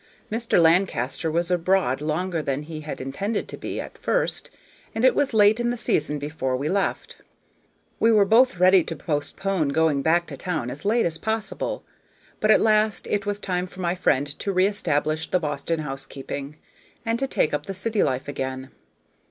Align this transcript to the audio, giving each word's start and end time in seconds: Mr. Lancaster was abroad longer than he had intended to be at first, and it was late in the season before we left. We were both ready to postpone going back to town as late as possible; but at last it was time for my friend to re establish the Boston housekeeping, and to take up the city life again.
Mr. 0.31 0.59
Lancaster 0.59 1.29
was 1.29 1.51
abroad 1.51 2.01
longer 2.01 2.41
than 2.41 2.63
he 2.63 2.79
had 2.79 2.99
intended 2.99 3.47
to 3.47 3.55
be 3.55 3.79
at 3.79 3.99
first, 3.99 4.49
and 4.95 5.05
it 5.05 5.13
was 5.13 5.31
late 5.31 5.59
in 5.59 5.69
the 5.69 5.77
season 5.77 6.17
before 6.17 6.57
we 6.57 6.67
left. 6.67 7.17
We 7.99 8.11
were 8.11 8.25
both 8.25 8.57
ready 8.57 8.83
to 8.85 8.95
postpone 8.95 9.69
going 9.69 10.01
back 10.01 10.25
to 10.25 10.37
town 10.37 10.71
as 10.71 10.85
late 10.85 11.05
as 11.05 11.19
possible; 11.19 11.83
but 12.39 12.49
at 12.49 12.61
last 12.61 13.05
it 13.11 13.27
was 13.27 13.37
time 13.37 13.67
for 13.67 13.81
my 13.81 13.93
friend 13.93 14.25
to 14.39 14.51
re 14.51 14.65
establish 14.65 15.29
the 15.29 15.39
Boston 15.39 15.81
housekeeping, 15.81 16.57
and 17.05 17.19
to 17.19 17.27
take 17.27 17.53
up 17.53 17.67
the 17.67 17.73
city 17.75 18.01
life 18.01 18.27
again. 18.27 18.71